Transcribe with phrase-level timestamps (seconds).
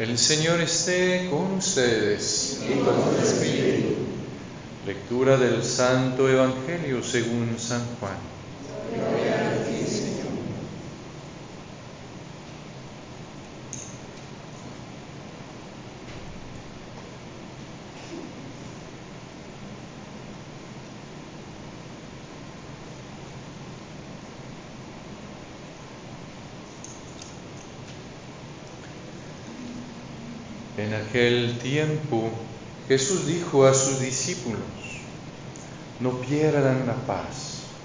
[0.00, 2.62] El Señor esté con ustedes.
[2.66, 3.96] y con tu espíritu.
[4.86, 8.39] Lectura del Santo Evangelio según San Juan.
[31.10, 32.30] Aquel tiempo
[32.88, 35.10] Jesús dijo a sus discípulos,
[36.00, 37.76] no pierdan la paz.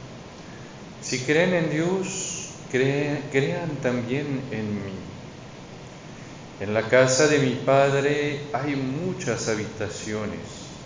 [1.00, 5.16] Si creen en Dios, cre- crean también en mí.
[6.60, 10.86] En la casa de mi Padre hay muchas habitaciones.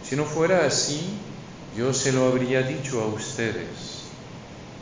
[0.00, 1.36] Si no fuera así,
[1.70, 4.16] yo se lo habría dicho a ustedes,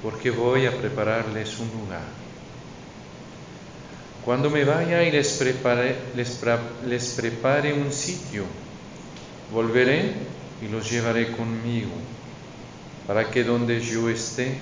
[0.00, 2.23] porque voy a prepararles un lugar.
[4.24, 5.32] Cuando me vaya y les
[7.14, 8.44] prepare, un sitio,
[9.52, 10.12] volveré
[10.62, 11.92] y los llevaré conmigo,
[13.06, 14.56] para que donde yo esté,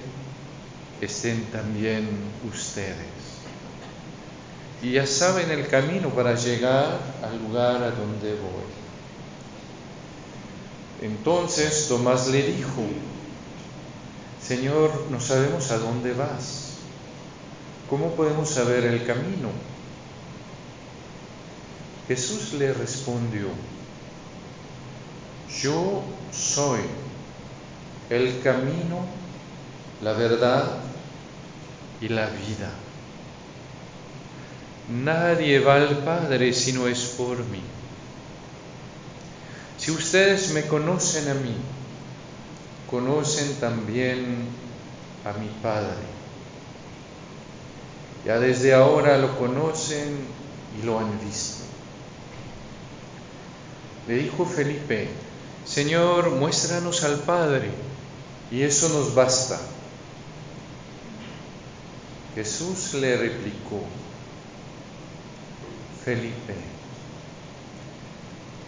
[1.01, 2.09] estén también
[2.53, 3.07] ustedes.
[4.83, 8.73] Y ya saben el camino para llegar al lugar a donde voy.
[11.03, 12.83] Entonces Tomás le dijo,
[14.43, 16.62] Señor, no sabemos a dónde vas.
[17.93, 19.51] ¿Cómo podemos saber el camino?
[22.09, 23.49] Jesús le respondió,
[25.61, 26.81] yo soy
[28.09, 29.05] el camino,
[30.01, 30.79] la verdad
[32.01, 32.71] y la vida.
[34.91, 37.61] Nadie va al Padre si no es por mí.
[39.77, 41.57] Si ustedes me conocen a mí,
[42.91, 44.47] conocen también
[45.27, 46.22] a mi Padre.
[48.25, 50.17] Ya desde ahora lo conocen
[50.79, 51.65] y lo han visto.
[54.07, 55.09] Le dijo Felipe,
[55.65, 57.71] Señor, muéstranos al Padre,
[58.51, 59.61] y eso nos basta.
[62.35, 63.85] Jesús le replicó,
[66.05, 66.55] Felipe,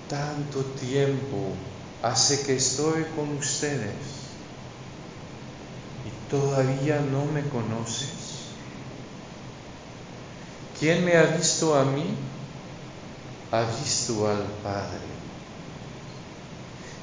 [0.08, 1.54] tanto tiempo
[2.02, 3.94] hace que estoy con ustedes
[6.06, 8.23] y todavía no me conoces.
[10.84, 12.04] ¿Quién me ha visto a mí?
[13.50, 15.00] Ha visto al Padre.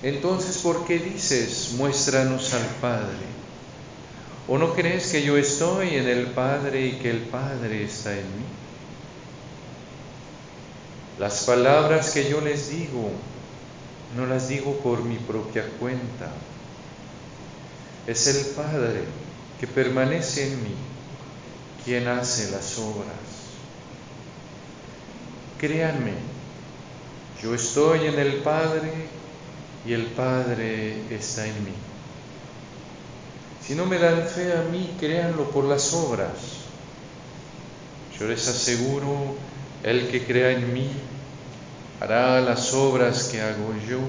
[0.03, 3.25] Entonces, ¿por qué dices, muéstranos al Padre?
[4.47, 8.25] ¿O no crees que yo estoy en el Padre y que el Padre está en
[8.25, 8.45] mí?
[11.17, 13.09] Las palabras que yo les digo,
[14.15, 16.31] no las digo por mi propia cuenta.
[18.05, 19.05] Es el Padre
[19.59, 20.75] que permanece en mí
[21.83, 23.30] quien hace las obras.
[25.61, 26.13] Créanme,
[27.43, 28.91] yo estoy en el Padre
[29.85, 31.73] y el Padre está en mí.
[33.63, 36.31] Si no me dan fe a mí, créanlo por las obras.
[38.19, 39.35] Yo les aseguro,
[39.83, 40.89] el que crea en mí
[41.99, 43.99] hará las obras que hago yo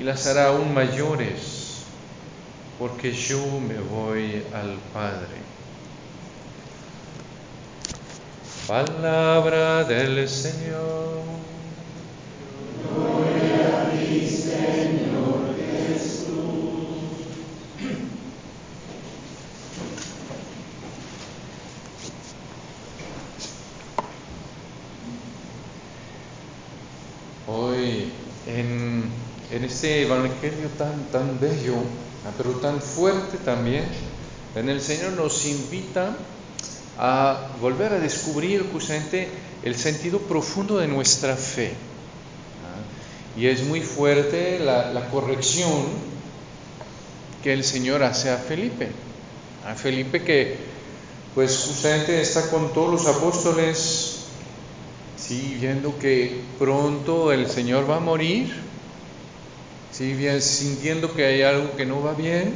[0.00, 1.84] y las hará aún mayores,
[2.76, 5.47] porque yo me voy al Padre.
[8.68, 11.22] Palabra del Señor.
[12.92, 16.28] Gloria a ti, Señor Jesús.
[27.46, 28.12] Hoy
[28.46, 29.10] en,
[29.50, 31.76] en este Evangelio tan, tan bello,
[32.26, 33.86] ah, pero tan fuerte también,
[34.54, 36.14] en el Señor nos invita
[36.98, 39.28] a volver a descubrir justamente
[39.62, 41.72] el sentido profundo de nuestra fe.
[43.36, 45.84] Y es muy fuerte la, corrección
[47.42, 48.88] que el Señor hace a Felipe.
[49.66, 50.56] A Felipe que
[51.34, 54.18] pues justamente está con todos los apóstoles
[55.18, 58.50] Sí, viendo que pronto el Señor va a morir,
[59.92, 62.54] sí, sintiendo que hay algo que no va bien,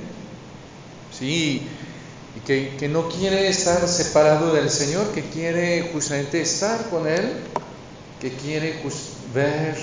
[1.11, 1.61] sí,
[2.35, 7.31] y que, no quiere estar separado del Señor, que quiere justamente estar con Él,
[8.21, 8.81] que quiere
[9.35, 9.77] ver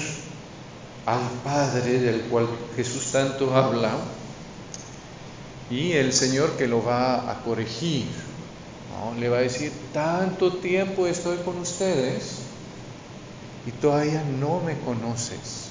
[1.06, 3.92] al Padre del cual Jesús tanto habla,
[5.70, 8.08] y el Señor que lo va a corregir,
[8.92, 9.20] ¿no?
[9.20, 12.40] le va a decir, tanto tiempo estoy con ustedes,
[13.68, 15.70] y todavía no me conoces.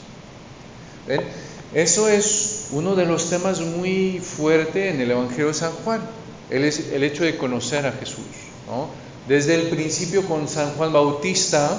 [1.75, 6.01] Eso es uno de los temas muy fuerte en el Evangelio de San Juan,
[6.51, 8.25] el, hecho de conocer a Jesús.
[8.67, 8.89] ¿no?
[9.29, 11.79] desde el principio con San Juan Bautista,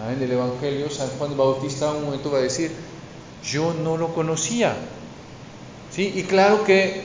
[0.00, 2.72] ah, en el Evangelio, San Juan Bautista un momento va a decir,
[3.44, 4.74] yo no lo conocía.
[5.94, 6.12] ¿Sí?
[6.16, 7.02] Y claro que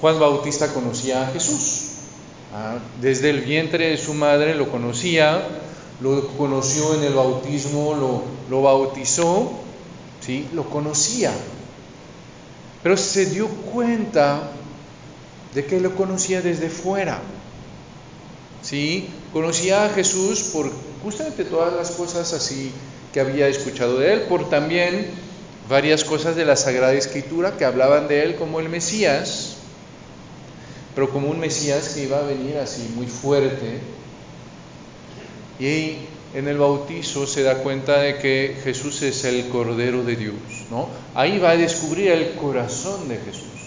[0.00, 1.84] Juan Bautista conocía a Jesús.
[2.54, 5.42] Ah, desde el vientre de su madre lo conocía,
[6.02, 9.50] lo conoció en el bautismo, lo, lo bautizó,
[10.20, 10.46] ¿sí?
[10.52, 11.32] lo conocía.
[12.82, 14.50] Pero se dio cuenta
[15.54, 17.20] de que lo conocía desde fuera.
[18.62, 19.08] ¿Sí?
[19.32, 20.70] Conocía a Jesús por
[21.02, 22.70] justamente todas las cosas así
[23.12, 25.06] que había escuchado de él, por también
[25.68, 29.56] varias cosas de la Sagrada Escritura que hablaban de él como el Mesías,
[30.94, 33.80] pero como un Mesías que iba a venir así muy fuerte.
[35.58, 35.96] Y
[36.34, 40.34] en el bautizo se da cuenta de que Jesús es el Cordero de Dios,
[40.70, 40.88] ¿no?
[41.14, 43.61] Ahí va a descubrir el corazón de Jesús.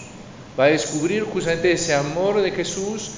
[0.58, 3.10] Va a descubrir justamente ese amor de Jesús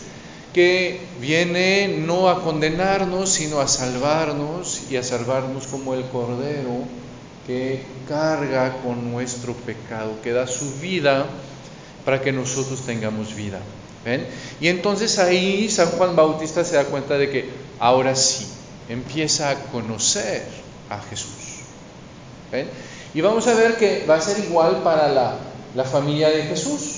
[0.52, 6.84] que viene no a condenarnos, sino a salvarnos y a salvarnos como el Cordero
[7.46, 11.26] que carga con nuestro pecado, que da su vida
[12.04, 13.60] para que nosotros tengamos vida.
[14.60, 17.48] Y entonces ahí San Juan Bautista se da cuenta de que
[17.78, 18.46] ahora sí,
[18.88, 20.42] empieza a conocer
[20.88, 21.60] a Jesús.
[23.14, 25.36] Y vamos a ver que va a ser igual para la,
[25.74, 26.97] la familia de Jesús.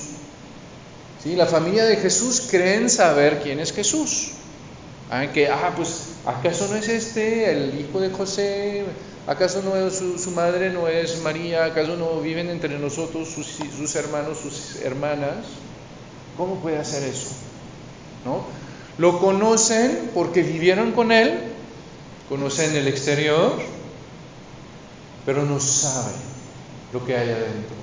[1.23, 1.35] ¿Sí?
[1.35, 4.31] La familia de Jesús creen saber quién es Jesús.
[5.33, 8.85] Que, ah, pues, ¿acaso no es este el hijo de José?
[9.27, 11.65] ¿Acaso no es su, madre no es María?
[11.65, 15.47] ¿Acaso no viven entre nosotros sus, sus hermanos, sus hermanas?
[16.37, 17.27] ¿Cómo puede hacer eso?
[18.23, 18.45] ¿No?
[18.97, 21.39] Lo conocen porque vivieron con él,
[22.29, 23.59] conocen el exterior,
[25.25, 26.13] pero no saben
[26.93, 27.75] lo que hay adentro.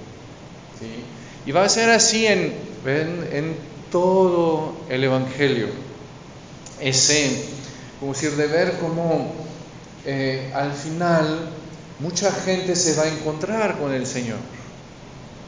[0.81, 1.05] ¿sí?
[1.44, 3.56] Y va a ser así en, en,
[3.90, 5.69] todo el Evangelio.
[6.80, 7.44] Ese,
[7.98, 9.32] como decir, de ver cómo
[10.04, 11.48] eh, al final
[11.98, 14.38] mucha gente se va a encontrar con el Señor.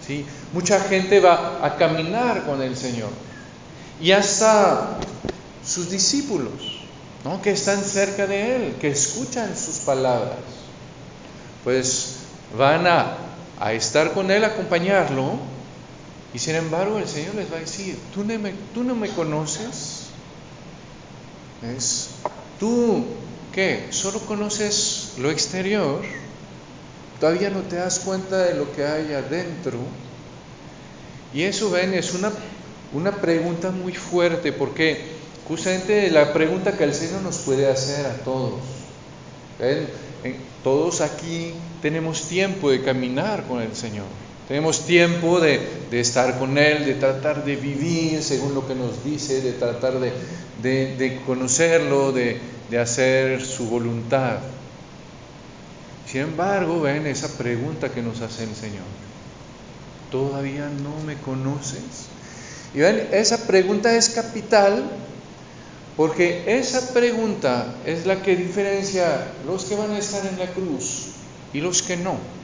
[0.06, 0.24] ¿sí?
[0.52, 3.10] Mucha gente va a caminar con el Señor.
[4.00, 4.96] Y hasta
[5.64, 6.80] sus discípulos,
[7.24, 7.42] ¿no?
[7.42, 10.38] que están cerca de Él, que escuchan sus palabras,
[11.62, 12.16] pues
[12.56, 13.16] van a,
[13.60, 15.38] a estar con Él, acompañarlo,
[16.32, 19.08] y sin embargo el Señor les va a decir, tú no me, tú no me
[19.08, 20.06] conoces,
[21.62, 22.10] ¿Es?
[22.58, 23.04] tú,
[23.52, 23.88] ¿qué?
[23.90, 26.02] Solo conoces lo exterior,
[27.18, 29.78] todavía no te das cuenta de lo que hay adentro.
[31.32, 32.30] Y eso, ven, es una,
[32.92, 35.12] una pregunta muy fuerte, porque
[35.46, 38.60] justamente la pregunta que el Señor nos puede hacer a todos.
[39.58, 39.88] ¿ven?
[40.62, 44.06] Todos aquí tenemos tiempo de caminar con el Señor.
[44.50, 45.60] Tenemos tiempo de,
[45.92, 51.20] estar con Él, de tratar de vivir según lo que nos dice, de tratar de,
[51.24, 52.40] conocerlo, de,
[52.76, 54.38] hacer su voluntad.
[56.04, 58.82] Sin embargo, ven esa pregunta que nos hace el Señor.
[60.10, 62.08] ¿Todavía no me conoces?
[62.74, 64.82] Y ven, esa pregunta es capital
[65.96, 71.10] porque esa pregunta es la que diferencia los que van a estar en la cruz
[71.52, 72.39] y los que no.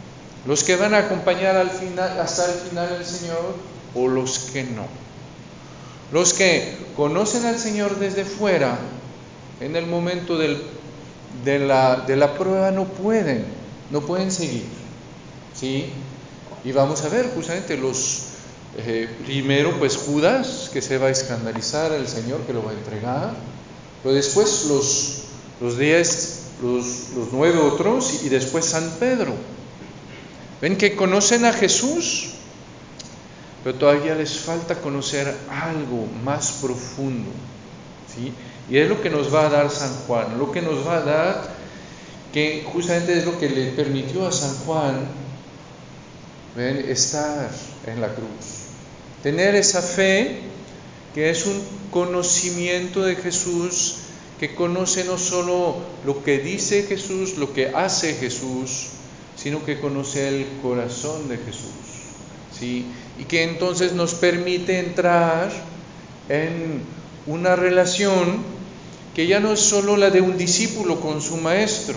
[0.47, 3.57] Los que van a acompañar al final, hasta el final al Señor
[3.95, 4.87] o los que no.
[6.13, 8.79] Los que conocen al Señor desde fuera,
[9.61, 10.57] en el momento de,
[11.59, 13.45] la, prueba no pueden,
[13.91, 14.65] no pueden seguir.
[15.55, 15.87] ¿sí?
[16.65, 18.27] Y vamos a ver justamente los,
[18.79, 22.75] eh, primero pues Judas, que se va a escandalizar al Señor, que lo va a
[22.75, 23.35] entregar,
[24.03, 25.23] pero después los,
[25.61, 29.33] los diez, los, los nueve otros y después San Pedro.
[30.61, 32.31] Ven que conocen a Jesús,
[33.63, 37.31] pero todavía les falta conocer algo más profundo.
[38.15, 38.33] ¿sí?
[38.71, 41.01] Y es lo que nos va a dar San Juan, lo que nos va a
[41.01, 41.49] dar,
[42.33, 45.27] que justamente es lo que le permitió a San Juan
[46.57, 47.51] estar
[47.87, 48.67] en la cruz.
[49.23, 50.41] Tener esa fe
[51.15, 53.97] que es un conocimiento de Jesús,
[54.39, 58.89] que conoce no solo lo que dice Jesús, lo que hace Jesús,
[59.47, 61.71] sino que conoce el corazón de Jesús.
[62.59, 62.85] ¿sí?
[63.17, 65.53] Y que entonces nos permite entrar
[66.29, 66.83] en
[67.29, 68.39] una relación
[69.15, 71.95] que ya no es solo la de un discípulo con su maestro,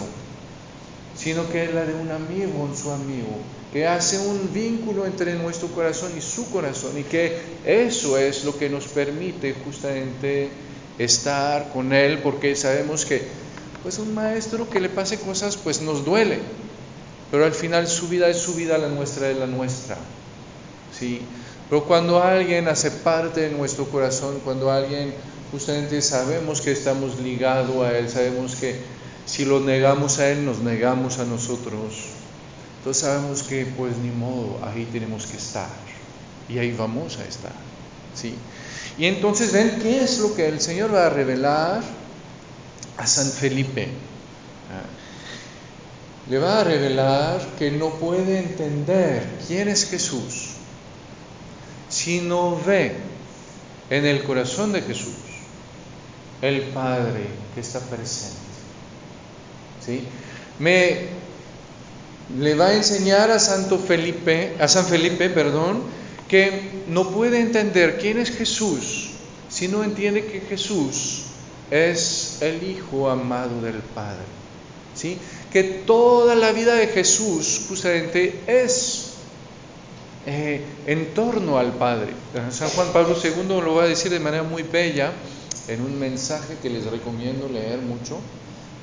[1.18, 3.39] sino que es la de un amigo con su amigo,
[3.74, 8.60] que hace un vínculo entre nuestro corazón y su corazón, y que eso es lo
[8.60, 10.50] que nos permite justamente
[11.00, 13.24] estar con Él, porque sabemos que
[13.82, 16.41] pues un maestro que le pase cosas pues nos duele,
[17.31, 19.98] pero al final su vida es su vida, la nuestra es la nuestra.
[20.98, 21.21] ¿sí?
[21.69, 25.13] Pero cuando alguien hace parte de nuestro corazón, cuando alguien
[25.51, 28.75] justamente sabemos que estamos ligados a Él, sabemos que
[29.25, 32.07] si lo negamos a Él, nos negamos a nosotros.
[32.79, 35.69] Entonces sabemos que pues ni modo, ahí tenemos que estar.
[36.48, 37.53] Y ahí vamos a estar.
[38.15, 38.33] ¿sí?
[38.98, 41.83] Y entonces ven qué es lo que el Señor va a revelar
[42.98, 43.89] a San Felipe.
[46.29, 50.51] Le va a revelar que no puede entender quién es Jesús
[51.89, 52.95] si no ve
[53.89, 55.15] en el corazón de Jesús
[56.41, 58.38] el Padre que está presente.
[59.83, 60.03] ¿Sí?
[60.59, 61.07] Me
[62.38, 65.81] le va a enseñar a Santo Felipe, a San Felipe, perdón,
[66.27, 69.09] que no puede entender quién es Jesús
[69.50, 71.24] si no entiende que Jesús
[71.71, 74.25] es el Hijo amado del Padre.
[74.93, 75.17] ¿Sí?
[75.51, 79.10] Que toda la vida de Jesús justamente es
[80.25, 82.13] eh, en torno al Padre.
[82.51, 85.12] San Juan Pablo II lo va a decir de manera muy bella
[85.70, 88.20] en un mensaje que les recomiendo leer mucho,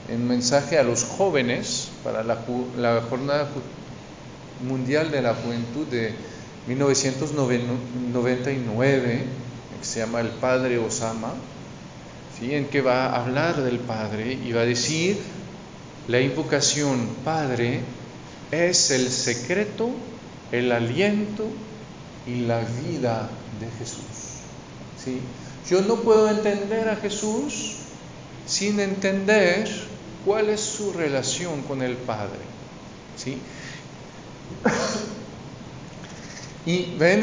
[0.09, 2.39] en un mensaje a los jóvenes para la,
[3.09, 3.49] Jornada
[4.67, 6.15] Mundial de la Juventud de
[6.69, 9.25] 1999,
[9.79, 11.35] que se llama El Padre Osama,
[12.39, 12.55] ¿sí?
[12.55, 15.19] en que va a hablar del Padre y va a decir,
[16.09, 17.81] la invocación Padre
[18.51, 19.91] es el secreto
[20.53, 21.47] el aliento
[22.27, 23.29] y la vida
[23.61, 24.43] de Jesús.
[25.03, 25.21] ¿sí?
[25.69, 27.77] Yo no puedo entender a Jesús
[28.47, 29.69] sin entender
[30.25, 32.39] cuál es su relación con el Padre.
[33.17, 33.39] ¿sí?
[36.65, 37.23] Y ven,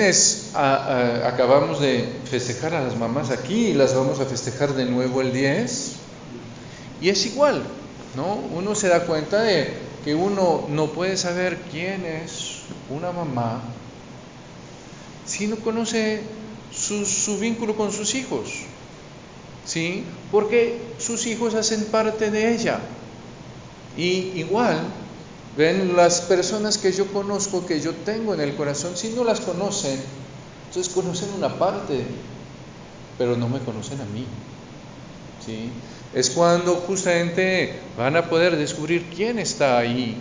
[0.54, 5.34] acabamos de festejar a las mamás aquí y las vamos a festejar de nuevo el
[5.34, 5.92] 10.
[7.02, 7.64] Y es igual,
[8.16, 8.36] ¿no?
[8.36, 13.62] Uno se da cuenta de que uno no puede saber quién es una mamá
[15.26, 16.22] si no conoce
[16.72, 18.50] su, vínculo con sus hijos?
[19.66, 20.04] ¿Sí?
[20.32, 22.80] Porque sus hijos hacen parte de ella.
[23.96, 24.80] Y igual,
[25.56, 29.40] ven las personas que yo conozco, que yo tengo en el corazón, si no las
[29.40, 30.00] conocen,
[30.68, 32.04] entonces conocen una parte,
[33.18, 34.26] pero no me conocen a mí.
[35.46, 35.70] ¿Sí?
[36.14, 40.18] Es cuando justamente van a poder descubrir quién está ahí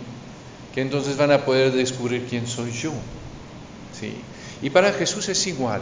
[0.73, 2.91] que entonces van a poder descubrir quién soy yo.
[3.99, 4.15] ¿sí?
[4.61, 5.81] Y para Jesús es igual.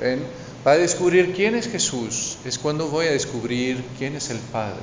[0.00, 0.24] ¿ven?
[0.64, 4.82] Para descubrir quién es Jesús es cuando voy a descubrir quién es el Padre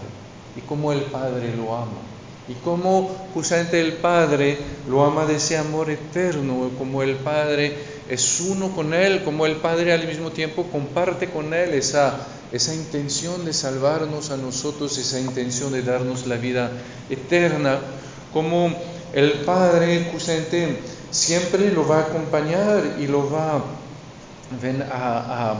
[0.56, 2.02] y cómo el Padre lo ama.
[2.48, 4.58] Y cómo justamente el Padre
[4.88, 7.76] lo ama de ese amor eterno, como el Padre
[8.08, 12.16] es uno con Él, como el Padre al mismo tiempo comparte con Él esa,
[12.52, 16.72] esa intención de salvarnos a nosotros, esa intención de darnos la vida
[17.10, 17.80] eterna,
[18.34, 18.74] como
[19.14, 20.80] el Padre justamente
[21.12, 23.64] siempre lo va a acompañar y lo va
[24.90, 25.56] a,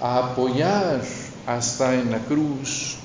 [0.00, 1.02] apoyar
[1.46, 2.96] hasta en la cruz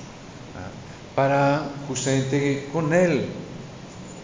[1.14, 3.26] para justamente con Él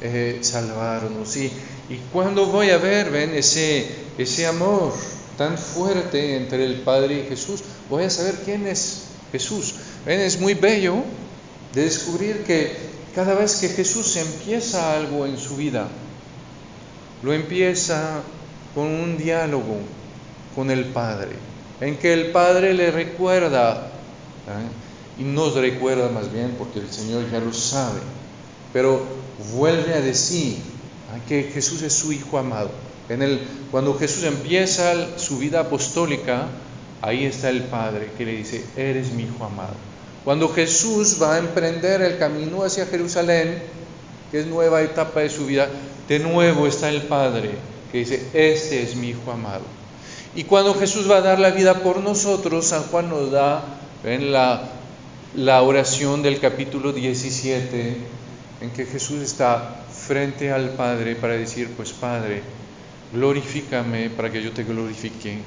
[0.01, 1.37] eh, salvarnos.
[1.37, 1.47] Y,
[1.89, 4.93] y cuando voy a ver, ven, ese, ese amor
[5.37, 9.75] tan fuerte entre el Padre y Jesús, voy a saber quién es Jesús.
[10.05, 10.97] Ven, es muy bello
[11.75, 12.77] de descubrir que
[13.15, 15.89] cada vez que Jesús empieza algo en su vida,
[17.23, 18.23] lo empieza
[18.75, 19.77] con un diálogo
[20.55, 21.37] con el Padre,
[21.81, 23.87] en que el Padre le recuerda,
[24.49, 25.21] ¿eh?
[25.21, 28.01] y nos recuerda más bien porque el Señor ya lo sabe,
[28.73, 29.05] pero
[29.53, 30.59] vuelve a decir
[31.29, 32.71] que Jesús es su Hijo amado.
[33.71, 36.47] Cuando Jesús empieza su vida apostólica,
[37.01, 39.75] ahí está el Padre que le dice, eres mi Hijo amado.
[40.25, 43.63] Cuando Jesús va a emprender el camino hacia Jerusalén,
[44.31, 45.69] que es nueva etapa de su vida,
[46.09, 47.51] de nuevo está el Padre
[47.91, 49.65] que dice, este es mi Hijo amado.
[50.35, 53.63] Y cuando Jesús va a dar la vida por nosotros, San Juan nos da
[54.05, 57.97] en la oración del capítulo 17,
[58.63, 62.43] en que Jesús está frente al Padre para decir, pues Padre,
[63.13, 65.39] glorifícame para que yo te glorifique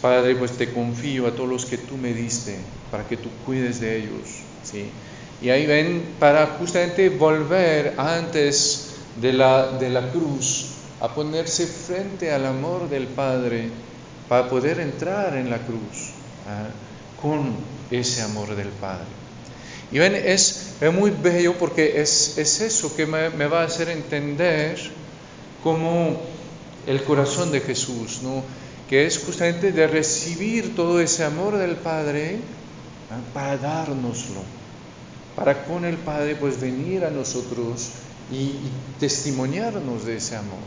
[0.00, 2.56] Padre, pues te confío a todos los que tú me diste
[2.90, 4.42] para que tú cuides de ellos.
[4.62, 4.86] ¿sí?
[5.42, 10.70] Y ahí ven para justamente volver antes de la, de la cruz
[11.00, 13.68] a ponerse frente al amor del Padre
[14.28, 16.12] para poder entrar en la cruz
[16.48, 16.68] ¿ah?
[17.20, 17.54] con
[17.90, 19.04] ese amor del Padre.
[19.92, 23.90] Y ven, es, es muy bello porque es, es eso que me, va a hacer
[23.90, 24.78] entender
[25.62, 26.20] como
[26.86, 28.42] el corazón de Jesús, ¿no?
[28.88, 32.38] que es justamente de recibir todo ese amor del Padre
[33.32, 34.42] para dárnoslo,
[35.36, 37.88] para con el Padre pues venir a nosotros
[38.30, 38.52] y,
[39.00, 40.58] testimoniarnos de ese amor.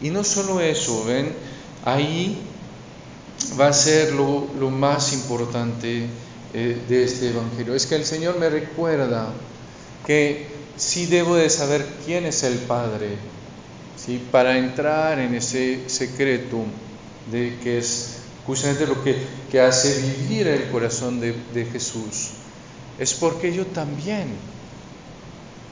[0.00, 1.32] Y no solo eso, ven,
[1.84, 2.38] ahí
[3.58, 6.06] va a ser lo, más importante
[6.52, 7.74] eh, de este Evangelio.
[7.74, 9.32] Es que el Señor me recuerda
[10.06, 10.46] que
[10.76, 13.16] sí debo de saber quién es el Padre,
[14.06, 14.22] ¿sí?
[14.30, 16.64] para entrar en ese secreto
[17.30, 19.16] de que es justamente lo que,
[19.50, 22.30] que hace vivir el corazón de, de Jesús.
[22.98, 24.28] Es porque yo también,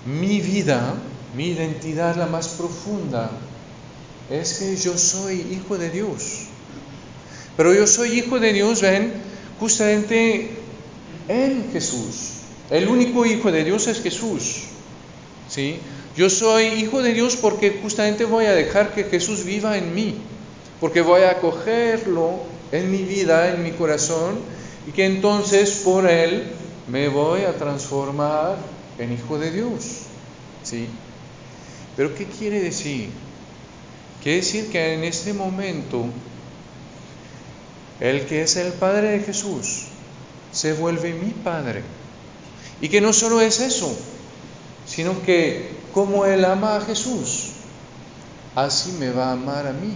[0.05, 0.95] mi vida,
[1.37, 3.31] mi identidad la más profunda,
[4.31, 6.47] es que yo soy hijo de Dios.
[7.57, 9.12] Pero yo soy hijo de Dios, ven,
[9.61, 10.50] justamente
[11.29, 12.35] en Jesús.
[12.71, 14.64] El único hijo de Dios es Jesús.
[15.54, 15.78] ¿Sí?
[16.16, 20.16] Yo soy hijo de Dios porque justamente voy a dejar que Jesús viva en mí,
[20.80, 22.40] porque voy a acogerlo
[22.73, 24.40] en mi vida, en mi corazón,
[24.88, 26.42] y que entonces por Él
[26.88, 28.56] me voy a transformar
[28.99, 30.00] en hijo de Dios.
[30.64, 30.88] ¿Sí?
[31.96, 33.11] Pero ¿qué quiere decir?
[34.20, 36.06] Quiere decir que en este momento
[38.00, 39.84] el que es el Padre de Jesús
[40.50, 41.82] se vuelve mi Padre.
[42.80, 43.96] Y que no solo es eso,
[44.94, 47.50] sino que como Él ama a Jesús,
[48.54, 49.94] así me va a amar a mí.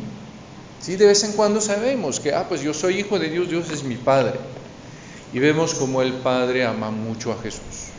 [0.81, 3.71] Sí, de vez en cuando sabemos que, ah, pues yo soy hijo de Dios, Dios
[3.71, 4.39] es mi Padre.
[5.33, 7.91] Y vemos como el Padre ama mucho a Jesús.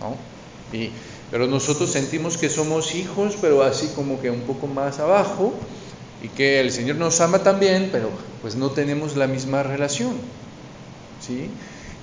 [0.00, 0.16] ¿no?
[0.76, 0.90] Y,
[1.30, 5.52] pero nosotros sentimos que somos hijos, pero así como que un poco más abajo,
[6.22, 8.10] y que el Señor nos ama también, pero
[8.42, 10.14] pues no tenemos la misma relación.
[11.24, 11.48] ¿sí?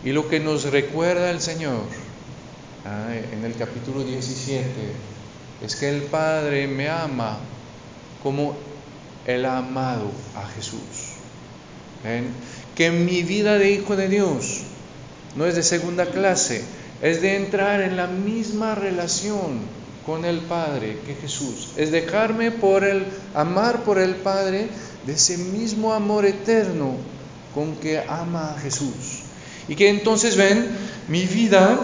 [0.05, 1.81] Y lo que nos recuerda el Señor
[2.87, 4.63] ah, en el capítulo 17
[5.61, 7.37] es que el Padre me ama
[8.23, 8.55] como
[9.25, 11.17] Él ha amado a Jesús.
[12.75, 14.61] Que mi vida de hijo de Dios
[15.35, 16.63] no es de segunda clase,
[17.01, 19.59] es de entrar en la misma relación
[20.05, 21.71] con el Padre que Jesús.
[21.75, 24.69] Es dejarme por el amar por el Padre
[25.05, 26.95] de ese mismo amor eterno
[27.53, 29.23] con que ama a Jesús.
[29.67, 30.67] Y que entonces ven,
[31.07, 31.77] mi vida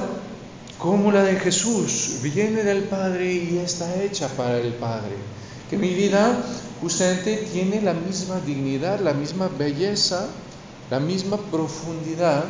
[0.84, 5.16] como la de Jesús viene del Padre y está hecha para el Padre.
[5.70, 6.44] Que mi vida
[6.82, 10.28] justamente tiene la misma dignidad, la misma belleza,
[10.92, 12.44] la misma profundidad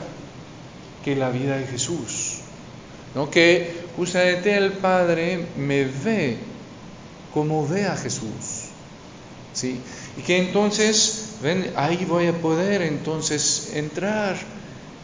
[1.05, 2.39] que la vida de Jesús.
[3.13, 3.29] ¿No?
[3.29, 6.39] Que justamente el Padre me ve
[7.35, 8.71] como ve a Jesús.
[9.53, 9.79] ¿sí?
[10.17, 14.37] Y que entonces, ven, ahí voy a poder entonces entrar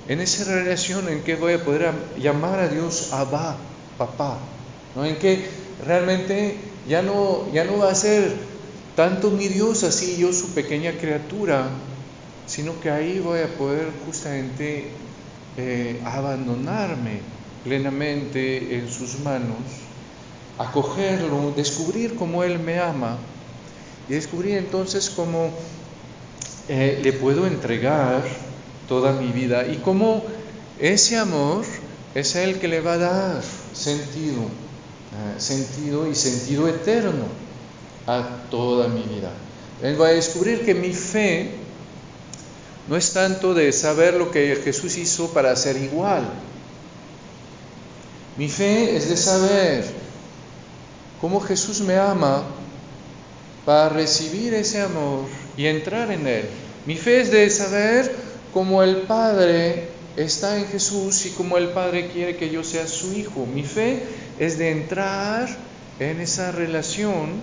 [0.09, 3.55] en esa relación en que voy a poder llamar a Dios Abba,
[3.95, 4.39] papá,
[4.95, 5.05] ¿no?
[5.05, 5.45] en que
[5.85, 8.33] realmente ya no, ya no va a ser
[8.95, 11.69] tanto mi Dios así yo su pequeña criatura,
[12.47, 14.87] sino que ahí voy a poder justamente
[15.57, 17.19] eh, abandonarme
[17.63, 19.59] plenamente en sus manos,
[20.57, 23.19] acogerlo, descubrir cómo Él me ama
[24.09, 25.51] y descubrir entonces cómo
[26.67, 28.23] eh, le puedo entregar
[28.89, 30.23] toda mi vida y cómo
[30.79, 31.63] ese amor
[32.15, 37.25] es el que le va a dar sentido, eh, sentido y sentido eterno
[38.07, 39.31] a toda mi vida.
[39.81, 41.51] Vengo a descubrir que mi fe
[42.89, 46.27] no es tanto de saber lo que Jesús hizo para ser igual,
[48.39, 49.83] mi fe es de saber
[51.19, 52.43] cómo Jesús me ama
[53.65, 55.25] para recibir ese amor
[55.57, 56.45] y entrar en él.
[56.85, 62.09] Mi fe es de saber cómo el Padre está en Jesús y cómo el Padre
[62.09, 63.45] quiere que yo sea su hijo.
[63.45, 64.03] Mi fe
[64.39, 65.49] es de entrar
[65.99, 67.41] en esa relación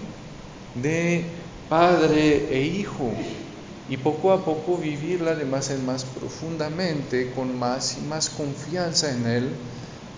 [0.74, 1.24] de
[1.68, 3.10] padre e hijo
[3.88, 9.12] y poco a poco vivirla de más en más profundamente, con más y más confianza
[9.12, 9.50] en Él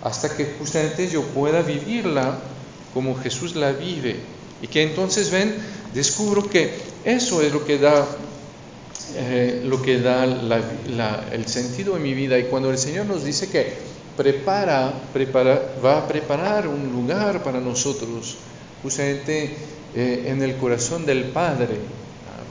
[0.03, 2.38] hasta que justamente yo pueda vivirla
[2.94, 4.16] como Jesús la vive.
[4.62, 5.55] Y que entonces ven,
[5.94, 6.72] descubro que
[7.05, 8.07] eso es lo que da,
[9.16, 10.25] eh, lo que da
[11.33, 12.38] el sentido de mi vida.
[12.38, 13.75] Y cuando el Señor nos dice que
[14.16, 18.37] prepara, prepara, va a preparar un lugar para nosotros,
[18.83, 19.55] justamente
[19.94, 21.77] eh, en el corazón del Padre.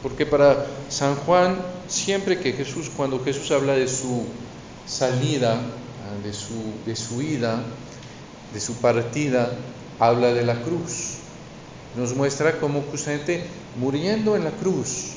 [0.01, 4.25] Porque para San Juan, siempre que Jesús, cuando Jesús habla de su
[4.85, 5.59] salida,
[6.23, 6.53] de su,
[6.85, 7.61] de su ida,
[8.53, 9.51] de su partida,
[9.99, 11.15] habla de la cruz.
[11.95, 13.43] Nos muestra cómo justamente
[13.79, 15.16] muriendo en la cruz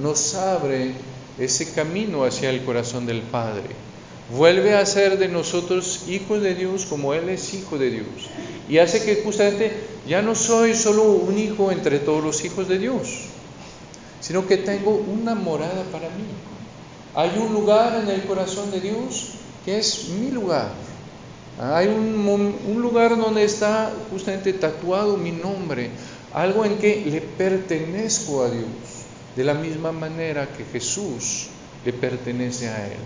[0.00, 0.92] nos abre
[1.38, 3.70] ese camino hacia el corazón del Padre.
[4.30, 8.06] Vuelve a ser de nosotros hijos de Dios como Él es hijo de Dios.
[8.68, 9.72] Y hace que justamente
[10.08, 13.26] ya no soy solo un hijo entre todos los hijos de Dios,
[14.20, 16.24] sino que tengo una morada para mí.
[17.14, 19.32] Hay un lugar en el corazón de Dios
[19.64, 20.70] que es mi lugar.
[21.60, 25.90] Hay un, un, lugar donde está justamente tatuado mi nombre,
[26.32, 28.66] algo en que le pertenezco a Dios.
[29.36, 31.48] De la misma manera que Jesús
[31.84, 32.98] le pertenece a Él.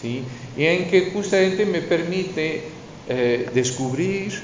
[0.00, 0.24] ¿sí?
[0.56, 2.64] Y en que justamente me permite
[3.08, 4.40] eh, descubrir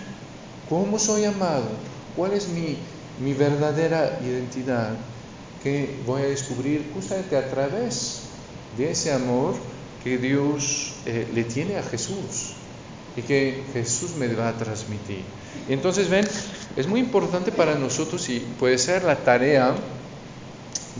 [0.68, 1.68] cómo soy amado,
[2.16, 2.76] cuál es mi,
[3.22, 4.94] mi verdadera identidad,
[5.62, 8.22] que voy a descubrir justamente a través
[8.76, 9.54] de ese amor
[10.02, 12.54] que Dios eh, le tiene a Jesús
[13.16, 15.22] y que Jesús me va a transmitir.
[15.68, 16.26] Entonces, ven,
[16.76, 19.74] es muy importante para nosotros y puede ser la tarea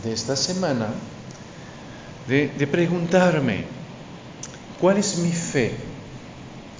[0.03, 0.87] de esta semana
[2.27, 3.65] de, preguntarme,
[4.79, 5.71] ¿cuál es mi fe?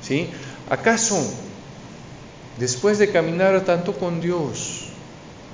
[0.01, 0.29] ¿Sí?
[0.69, 1.17] ¿Acaso,
[2.57, 4.87] después de caminar tanto con Dios,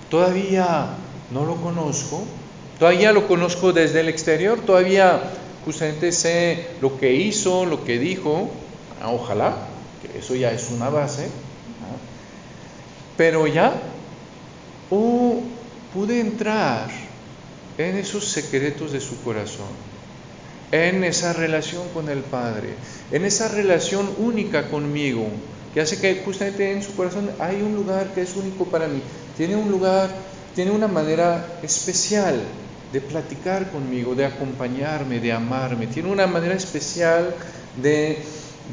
[0.09, 0.89] todavía
[1.31, 2.23] no lo conozco?
[2.77, 4.59] ¿Todavía lo conozco desde el exterior?
[4.59, 5.19] ¿Todavía
[5.65, 8.51] justamente sé lo que hizo, lo que dijo?
[9.01, 9.55] Ah, ojalá,
[10.01, 11.27] que eso ya es una base.
[13.17, 13.73] Pero ya,
[14.91, 15.41] o
[15.91, 17.06] pude entrar
[17.77, 19.67] en esos secretos de su corazón,
[20.71, 22.69] en esa relación con el Padre,
[23.11, 25.27] en esa relación única conmigo,
[25.73, 29.01] que hace que justamente en su corazón hay un lugar que es único para mí.
[29.37, 30.09] Tiene un lugar,
[30.55, 32.41] tiene una manera especial
[32.91, 35.87] de platicar conmigo, de acompañarme, de amarme.
[35.87, 37.35] Tiene una manera especial
[37.81, 38.17] de,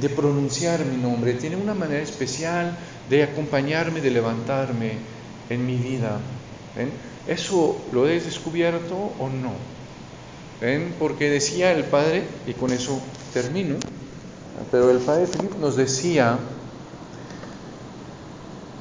[0.01, 1.35] de pronunciar mi nombre.
[1.35, 2.77] Tiene una manera especial
[3.11, 4.93] de acompañarme, de levantarme
[5.51, 6.21] en mi vida.
[7.27, 9.53] ¿Eso lo he descubierto o no?
[10.61, 10.95] ¿Ven?
[10.99, 13.01] Porque decía el Padre, y con eso
[13.33, 13.77] termino,
[14.71, 16.39] pero el Padre Filipe nos decía,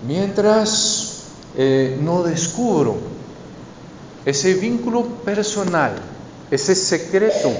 [0.07, 1.25] mientras
[1.57, 2.97] eh, no descubro
[4.25, 5.93] ese vínculo personal,
[6.51, 7.51] ese secreto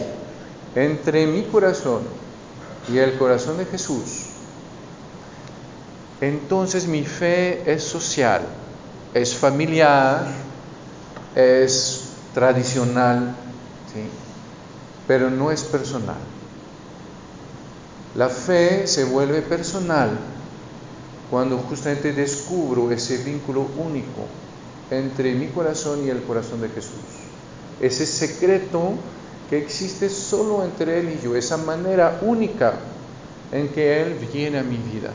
[0.75, 2.01] entre mi corazón
[2.91, 4.29] y el corazón de Jesús,
[6.21, 8.41] entonces mi fe es social,
[9.13, 10.25] es familiar,
[11.35, 13.35] es tradicional,
[15.07, 16.17] pero no es personal.
[18.15, 20.11] La fe se vuelve personal
[21.29, 24.27] cuando justamente descubro ese vínculo único
[24.89, 26.93] entre mi corazón y el corazón de Jesús.
[27.79, 28.93] Ese secreto
[29.49, 32.73] que existe solo entre Él y yo, esa manera única
[33.51, 35.11] en que Él viene a mi vida.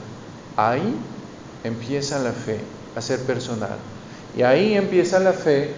[0.56, 0.94] Ahí
[1.64, 2.58] empieza la fe
[2.98, 3.78] a ser personal.
[4.36, 5.74] Y ahí empieza la fe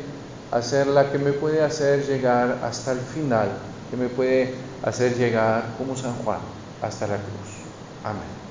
[0.51, 3.49] a ser la que me puede hacer llegar hasta el final,
[3.91, 6.41] que me puede hacer llegar como San Juan
[6.83, 7.49] hasta la cruz.
[8.05, 8.50] Amén.